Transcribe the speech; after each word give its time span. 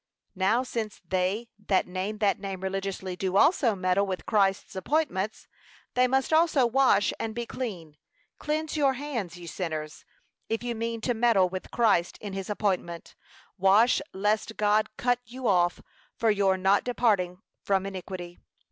Now 0.33 0.63
since 0.63 0.99
they 1.07 1.47
that 1.67 1.85
name 1.85 2.17
that 2.17 2.39
name 2.39 2.61
religiously 2.61 3.15
do 3.15 3.37
also 3.37 3.75
meddle 3.75 4.07
with 4.07 4.25
Christ's 4.25 4.75
appointments, 4.75 5.47
they 5.93 6.07
must 6.07 6.33
also 6.33 6.65
wash 6.65 7.13
and 7.19 7.35
be 7.35 7.45
clean; 7.45 7.97
cleanse 8.39 8.75
your 8.75 8.93
hands 8.93 9.37
ye 9.37 9.45
sinners, 9.45 10.03
if 10.49 10.63
you 10.63 10.73
mean 10.73 11.01
to 11.01 11.13
meddle 11.13 11.49
with 11.49 11.69
Christ 11.69 12.17
in 12.19 12.33
his 12.33 12.49
appointment; 12.49 13.13
wash 13.59 14.01
lest 14.11 14.57
God 14.57 14.89
cut 14.97 15.19
you 15.23 15.47
off 15.47 15.83
for 16.17 16.31
your 16.31 16.57
not 16.57 16.83
departing 16.83 17.43
from 17.61 17.85
iniquity. 17.85 18.39